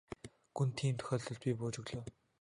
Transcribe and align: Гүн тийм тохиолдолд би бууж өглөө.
Гүн 0.55 0.69
тийм 0.77 0.95
тохиолдолд 0.99 1.41
би 1.45 1.53
бууж 1.59 1.75
өглөө. 1.81 2.03